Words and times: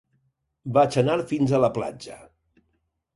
Vaig 0.77 0.95
anar 1.01 1.17
fins 1.33 1.53
a 1.53 1.59
la 1.65 1.69
platja 1.75 2.17